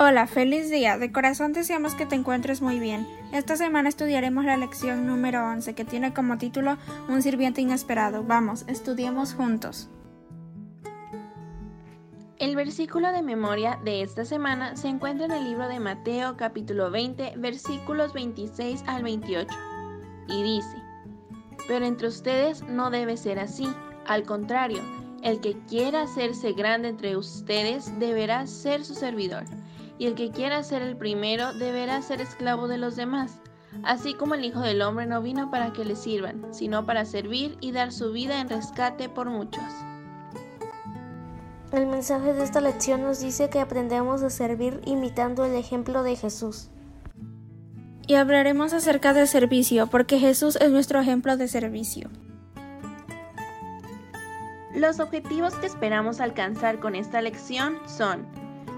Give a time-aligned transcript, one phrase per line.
[0.00, 0.96] Hola, feliz día.
[0.96, 3.04] De corazón deseamos que te encuentres muy bien.
[3.32, 6.78] Esta semana estudiaremos la lección número 11 que tiene como título
[7.08, 8.22] Un sirviente inesperado.
[8.22, 9.90] Vamos, estudiemos juntos.
[12.36, 16.92] El versículo de memoria de esta semana se encuentra en el libro de Mateo capítulo
[16.92, 19.48] 20 versículos 26 al 28
[20.28, 20.76] y dice,
[21.66, 23.66] Pero entre ustedes no debe ser así,
[24.06, 24.80] al contrario,
[25.24, 29.42] el que quiera hacerse grande entre ustedes deberá ser su servidor
[29.98, 33.40] y el que quiera ser el primero deberá ser esclavo de los demás,
[33.82, 37.56] así como el Hijo del Hombre no vino para que le sirvan, sino para servir
[37.60, 39.64] y dar su vida en rescate por muchos.
[41.72, 46.16] El mensaje de esta lección nos dice que aprendemos a servir imitando el ejemplo de
[46.16, 46.70] Jesús.
[48.06, 52.08] Y hablaremos acerca del servicio, porque Jesús es nuestro ejemplo de servicio.
[54.74, 58.26] Los objetivos que esperamos alcanzar con esta lección son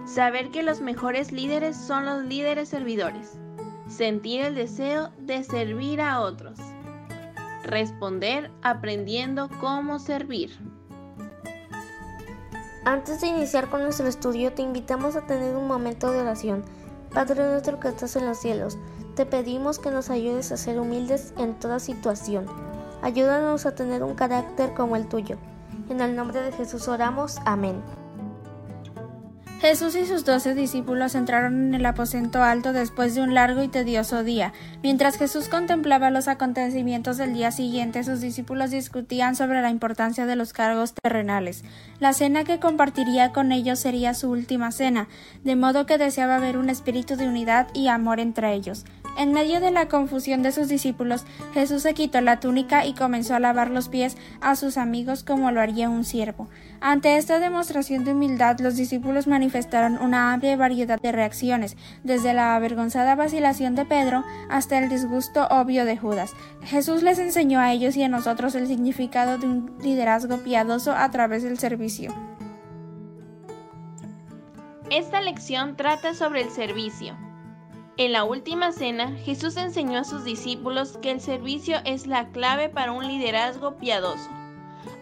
[0.07, 3.39] Saber que los mejores líderes son los líderes servidores.
[3.89, 6.59] Sentir el deseo de servir a otros.
[7.65, 10.59] Responder aprendiendo cómo servir.
[12.85, 16.65] Antes de iniciar con nuestro estudio, te invitamos a tener un momento de oración.
[17.13, 18.79] Padre nuestro que estás en los cielos,
[19.17, 22.47] te pedimos que nos ayudes a ser humildes en toda situación.
[23.03, 25.37] Ayúdanos a tener un carácter como el tuyo.
[25.89, 27.39] En el nombre de Jesús oramos.
[27.45, 27.83] Amén.
[29.61, 33.69] Jesús y sus doce discípulos entraron en el aposento alto después de un largo y
[33.69, 34.55] tedioso día.
[34.83, 40.35] Mientras Jesús contemplaba los acontecimientos del día siguiente, sus discípulos discutían sobre la importancia de
[40.35, 41.63] los cargos terrenales.
[41.99, 45.09] La cena que compartiría con ellos sería su última cena,
[45.45, 48.87] de modo que deseaba ver un espíritu de unidad y amor entre ellos.
[49.21, 53.35] En medio de la confusión de sus discípulos, Jesús se quitó la túnica y comenzó
[53.35, 56.49] a lavar los pies a sus amigos como lo haría un siervo.
[56.81, 62.57] Ante esta demostración de humildad, los discípulos manifestaron una amplia variedad de reacciones, desde la
[62.57, 66.33] avergonzada vacilación de Pedro hasta el disgusto obvio de Judas.
[66.63, 71.11] Jesús les enseñó a ellos y a nosotros el significado de un liderazgo piadoso a
[71.11, 72.15] través del servicio.
[74.91, 77.19] Esta lección trata sobre el servicio.
[78.01, 82.71] En la última cena, Jesús enseñó a sus discípulos que el servicio es la clave
[82.71, 84.31] para un liderazgo piadoso.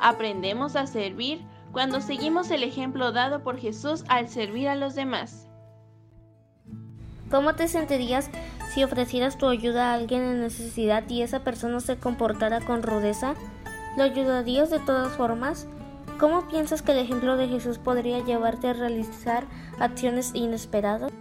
[0.00, 5.46] Aprendemos a servir cuando seguimos el ejemplo dado por Jesús al servir a los demás.
[7.30, 8.30] ¿Cómo te sentirías
[8.74, 13.36] si ofrecieras tu ayuda a alguien en necesidad y esa persona se comportara con rudeza?
[13.96, 15.68] ¿Lo ayudarías de todas formas?
[16.18, 19.44] ¿Cómo piensas que el ejemplo de Jesús podría llevarte a realizar
[19.78, 21.12] acciones inesperadas?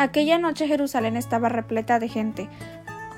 [0.00, 2.48] Aquella noche Jerusalén estaba repleta de gente.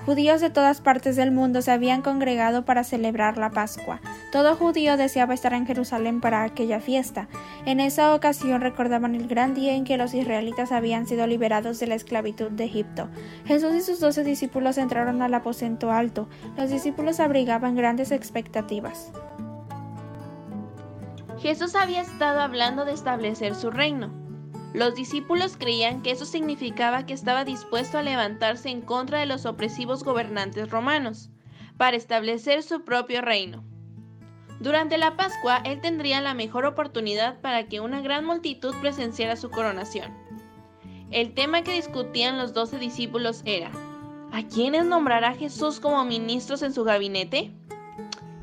[0.05, 4.01] Judíos de todas partes del mundo se habían congregado para celebrar la Pascua.
[4.33, 7.29] Todo judío deseaba estar en Jerusalén para aquella fiesta.
[7.67, 11.87] En esa ocasión recordaban el gran día en que los israelitas habían sido liberados de
[11.87, 13.09] la esclavitud de Egipto.
[13.45, 16.29] Jesús y sus doce discípulos entraron al aposento alto.
[16.57, 19.13] Los discípulos abrigaban grandes expectativas.
[21.39, 24.22] Jesús había estado hablando de establecer su reino.
[24.75, 29.45] Los discípulos creían que eso significaba que estaba dispuesto a levantarse en contra de los
[29.45, 31.29] opresivos gobernantes romanos,
[31.77, 33.65] para establecer su propio reino.
[34.61, 39.51] Durante la Pascua, él tendría la mejor oportunidad para que una gran multitud presenciara su
[39.51, 40.13] coronación.
[41.11, 43.71] El tema que discutían los doce discípulos era,
[44.31, 47.53] ¿a quiénes nombrará Jesús como ministros en su gabinete?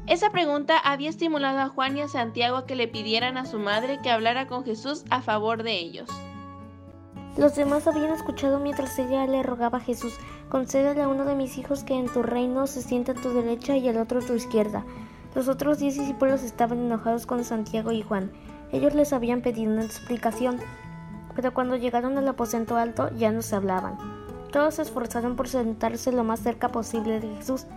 [0.09, 3.59] Esa pregunta había estimulado a Juan y a Santiago a que le pidieran a su
[3.59, 6.09] madre que hablara con Jesús a favor de ellos.
[7.37, 10.17] Los demás habían escuchado mientras ella le rogaba a Jesús,
[10.49, 13.77] concédele a uno de mis hijos que en tu reino se sienta a tu derecha
[13.77, 14.83] y al otro a tu izquierda.
[15.35, 18.31] Los otros diez discípulos estaban enojados con Santiago y Juan.
[18.71, 20.57] Ellos les habían pedido una explicación,
[21.35, 23.99] pero cuando llegaron al aposento alto ya no se hablaban.
[24.51, 27.67] Todos se esforzaron por sentarse lo más cerca posible de Jesús,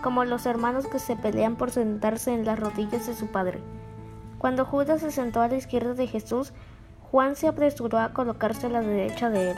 [0.00, 3.60] como los hermanos que se pelean por sentarse en las rodillas de su padre.
[4.38, 6.52] Cuando Judas se sentó a la izquierda de Jesús,
[7.10, 9.56] Juan se apresuró a colocarse a la derecha de él.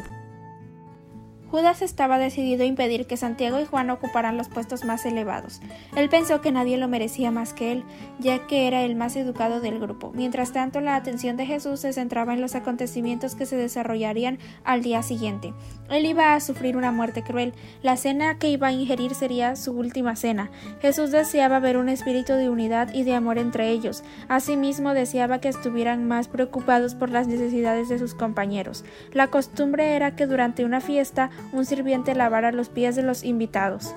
[1.53, 5.61] Judas estaba decidido a impedir que Santiago y Juan ocuparan los puestos más elevados.
[5.95, 7.85] Él pensó que nadie lo merecía más que él,
[8.19, 10.13] ya que era el más educado del grupo.
[10.15, 14.81] Mientras tanto, la atención de Jesús se centraba en los acontecimientos que se desarrollarían al
[14.81, 15.53] día siguiente.
[15.91, 17.53] Él iba a sufrir una muerte cruel.
[17.83, 20.51] La cena que iba a ingerir sería su última cena.
[20.81, 24.05] Jesús deseaba ver un espíritu de unidad y de amor entre ellos.
[24.27, 28.87] Asimismo, deseaba que estuvieran más preocupados por las necesidades de sus compañeros.
[29.13, 33.95] La costumbre era que durante una fiesta un sirviente lavara los pies de los invitados.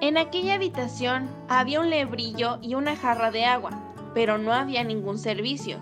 [0.00, 3.70] En aquella habitación había un lebrillo y una jarra de agua,
[4.12, 5.78] pero no había ningún servicio.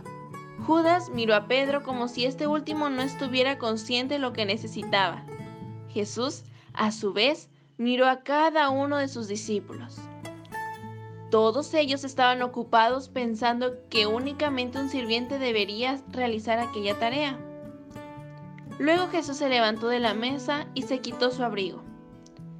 [0.67, 5.25] Judas miró a Pedro como si este último no estuviera consciente de lo que necesitaba.
[5.89, 9.99] Jesús, a su vez, miró a cada uno de sus discípulos.
[11.31, 17.39] Todos ellos estaban ocupados pensando que únicamente un sirviente debería realizar aquella tarea.
[18.83, 21.85] Luego Jesús se levantó de la mesa y se quitó su abrigo.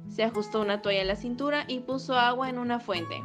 [0.07, 3.21] Se ajustó una toalla a la cintura y puso agua en una fuente.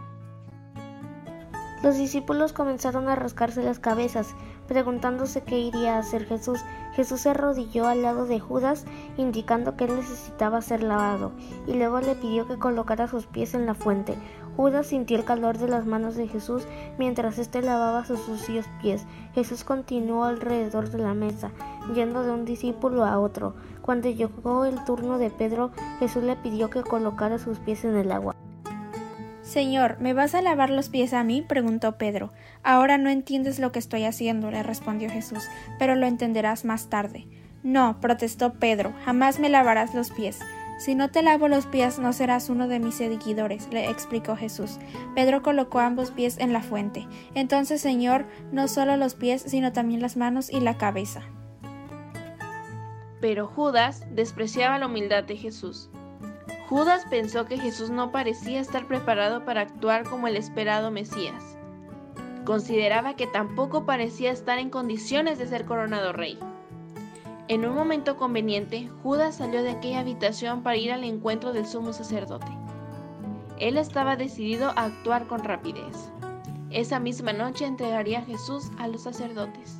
[1.84, 4.34] Los discípulos comenzaron a rascarse las cabezas,
[4.68, 6.60] preguntándose qué iría a hacer Jesús.
[6.92, 8.84] Jesús se arrodilló al lado de Judas,
[9.16, 11.32] indicando que él necesitaba ser lavado,
[11.66, 14.16] y luego le pidió que colocara sus pies en la fuente.
[14.56, 16.64] Judas sintió el calor de las manos de Jesús
[16.98, 19.06] mientras éste lavaba sus sucios pies.
[19.32, 21.52] Jesús continuó alrededor de la mesa,
[21.94, 23.54] yendo de un discípulo a otro.
[23.82, 25.70] Cuando llegó el turno de Pedro,
[26.00, 28.34] Jesús le pidió que colocara sus pies en el agua.
[29.48, 31.40] Señor, ¿me vas a lavar los pies a mí?
[31.40, 32.30] preguntó Pedro.
[32.62, 35.48] Ahora no entiendes lo que estoy haciendo, le respondió Jesús,
[35.78, 37.26] pero lo entenderás más tarde.
[37.62, 40.40] No, protestó Pedro, jamás me lavarás los pies.
[40.78, 44.78] Si no te lavo los pies, no serás uno de mis seguidores, le explicó Jesús.
[45.14, 47.06] Pedro colocó ambos pies en la fuente.
[47.34, 51.22] Entonces, Señor, no solo los pies, sino también las manos y la cabeza.
[53.22, 55.88] Pero Judas despreciaba la humildad de Jesús.
[56.68, 61.56] Judas pensó que Jesús no parecía estar preparado para actuar como el esperado Mesías.
[62.44, 66.38] Consideraba que tampoco parecía estar en condiciones de ser coronado rey.
[67.48, 71.94] En un momento conveniente, Judas salió de aquella habitación para ir al encuentro del sumo
[71.94, 72.52] sacerdote.
[73.58, 76.10] Él estaba decidido a actuar con rapidez.
[76.68, 79.78] Esa misma noche entregaría a Jesús a los sacerdotes.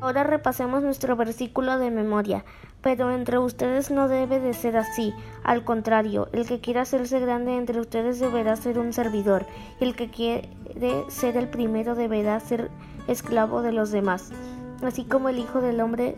[0.00, 2.44] Ahora repasemos nuestro versículo de memoria.
[2.82, 5.12] Pero entre ustedes no debe de ser así.
[5.42, 9.46] Al contrario, el que quiera hacerse grande entre ustedes deberá ser un servidor,
[9.80, 10.48] y el que quiere
[11.08, 12.70] ser el primero deberá ser
[13.08, 14.30] esclavo de los demás.
[14.82, 16.16] Así como el Hijo del Hombre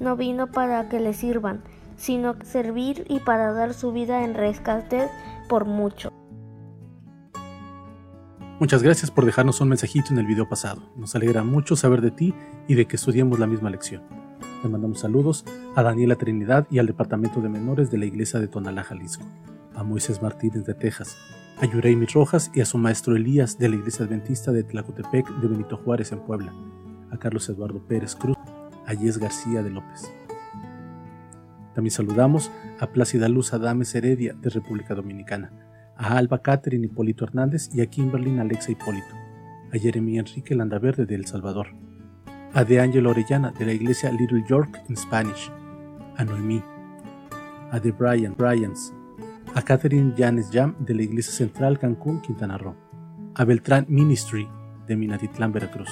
[0.00, 1.62] no vino para que le sirvan,
[1.96, 5.08] sino servir y para dar su vida en rescate
[5.48, 6.12] por mucho.
[8.58, 10.82] Muchas gracias por dejarnos un mensajito en el video pasado.
[10.96, 12.34] Nos alegra mucho saber de ti
[12.68, 14.29] y de que estudiemos la misma lección.
[14.62, 18.46] Le mandamos saludos a Daniela Trinidad y al Departamento de Menores de la Iglesia de
[18.46, 19.24] Tonalá, Jalisco,
[19.74, 21.16] a Moisés Martínez de Texas,
[21.58, 25.48] a Yureimi Rojas y a su maestro Elías de la Iglesia Adventista de Tlacotepec de
[25.48, 26.52] Benito Juárez en Puebla,
[27.10, 28.36] a Carlos Eduardo Pérez Cruz,
[28.86, 30.12] a Yes García de López.
[31.74, 35.52] También saludamos a Plácida Luz Adames Heredia de República Dominicana,
[35.96, 39.14] a Alba Catherine Hipólito Hernández y a Kimberly Alexa Hipólito,
[39.72, 41.68] a Jeremy Enrique Landaverde de El Salvador,
[42.52, 45.50] a De Angelo Orellana de la iglesia Little York en Spanish,
[46.16, 46.62] a Noemí,
[47.70, 48.92] a De Brian Bryans,
[49.54, 52.74] a Catherine Janes Jam de la iglesia central Cancún, Quintana Roo,
[53.34, 54.48] a Beltrán Ministry
[54.86, 55.90] de Minatitlán, Veracruz,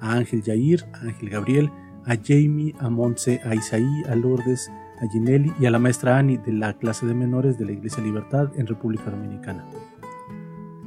[0.00, 1.70] a Ángel Yair, a Ángel Gabriel,
[2.06, 4.70] a Jamie, a Montse, a Isaí, a Lourdes,
[5.00, 8.02] a Ginelli y a la maestra Annie de la clase de menores de la Iglesia
[8.02, 9.64] Libertad en República Dominicana.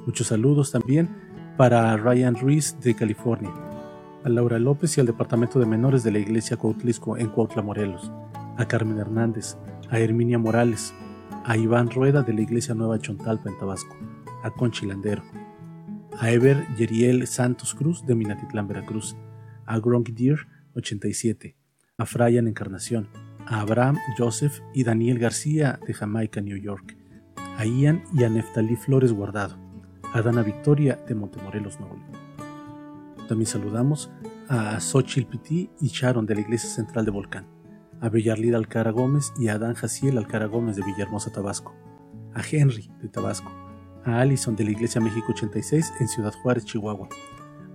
[0.06, 1.10] Muchos saludos también
[1.58, 3.52] para Ryan Ruiz de California,
[4.28, 8.12] a Laura López y al Departamento de Menores de la Iglesia Cuautlisco en Cuautla, Morelos,
[8.58, 9.56] a Carmen Hernández,
[9.90, 10.94] a Herminia Morales,
[11.46, 13.96] a Iván Rueda de la Iglesia Nueva Chontalpa en Tabasco,
[14.44, 15.24] a Conchi Landero,
[16.20, 19.16] a Ever Yeriel Santos Cruz de Minatitlán, Veracruz,
[19.66, 20.40] a Gronk Deer
[20.76, 21.56] 87,
[21.98, 23.08] a Frayan Encarnación,
[23.46, 26.98] a Abraham, Joseph y Daniel García de Jamaica, New York,
[27.58, 29.58] a Ian y a Neftalí Flores Guardado,
[30.12, 32.27] a Dana Victoria de Montemorelos, Nuevo.
[33.28, 34.10] También saludamos
[34.48, 37.46] a Xochitl Piti y Sharon de la Iglesia Central de Volcán,
[38.00, 41.76] a Bellarlida Alcara Gómez y a Adán Jaciel Alcara Gómez de Villahermosa, Tabasco,
[42.34, 43.52] a Henry de Tabasco,
[44.06, 47.10] a Allison de la Iglesia México 86 en Ciudad Juárez, Chihuahua,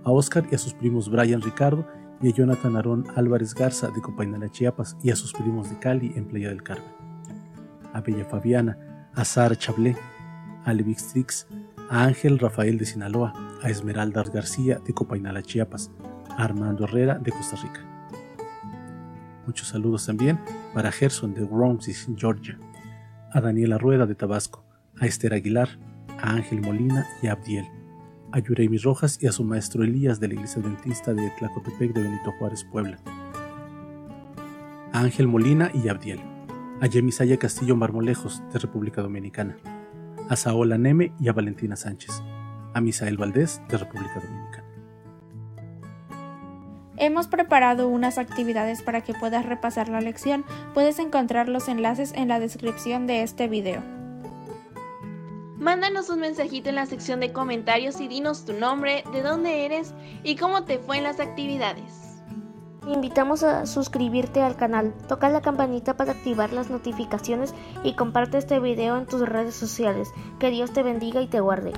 [0.03, 1.87] a Oscar y a sus primos Brian Ricardo
[2.21, 6.13] y a Jonathan Aarón Álvarez Garza de Copainala, Chiapas y a sus primos de Cali
[6.15, 6.91] en Playa del Carmen.
[7.93, 9.95] A Bella Fabiana, a Sara Chablé,
[10.65, 11.47] a Levix Trix,
[11.89, 13.33] a Ángel Rafael de Sinaloa,
[13.63, 15.89] a Esmeralda García de Copainala, Chiapas,
[16.29, 17.81] a Armando Herrera de Costa Rica.
[19.47, 20.39] Muchos saludos también
[20.75, 22.59] para Gerson de Romsey, Georgia,
[23.31, 24.63] a Daniela Rueda de Tabasco,
[24.99, 25.69] a Esther Aguilar,
[26.21, 27.65] a Ángel Molina y a Abdiel
[28.33, 32.01] a Yuremi Rojas y a su maestro Elías de la Iglesia Adventista de Tlacotepec de
[32.01, 32.97] Benito Juárez, Puebla,
[34.91, 36.19] a Ángel Molina y Abdiel,
[36.81, 39.55] a Yemisaya Castillo Marmolejos de República Dominicana,
[40.29, 42.23] a Saola Neme y a Valentina Sánchez,
[42.73, 44.63] a Misael Valdés de República Dominicana.
[46.97, 50.45] Hemos preparado unas actividades para que puedas repasar la lección.
[50.73, 53.81] Puedes encontrar los enlaces en la descripción de este video.
[55.57, 59.93] Mándanos un mensajito en la sección de comentarios y dinos tu nombre, de dónde eres
[60.23, 62.03] y cómo te fue en las actividades.
[62.85, 67.53] Te invitamos a suscribirte al canal, toca la campanita para activar las notificaciones
[67.83, 70.09] y comparte este video en tus redes sociales.
[70.37, 71.71] Que Dios te bendiga y te guarde.